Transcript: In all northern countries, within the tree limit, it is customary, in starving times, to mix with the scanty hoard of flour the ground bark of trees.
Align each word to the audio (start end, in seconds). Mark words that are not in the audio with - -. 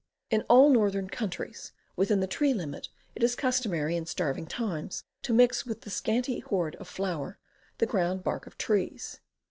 In 0.31 0.41
all 0.49 0.71
northern 0.71 1.09
countries, 1.11 1.73
within 1.95 2.21
the 2.21 2.25
tree 2.25 2.55
limit, 2.55 2.89
it 3.13 3.21
is 3.21 3.35
customary, 3.35 3.95
in 3.95 4.07
starving 4.07 4.47
times, 4.47 5.03
to 5.21 5.31
mix 5.31 5.63
with 5.63 5.81
the 5.81 5.91
scanty 5.91 6.39
hoard 6.39 6.75
of 6.77 6.87
flour 6.87 7.37
the 7.77 7.85
ground 7.85 8.23
bark 8.23 8.47
of 8.47 8.57
trees. 8.57 9.19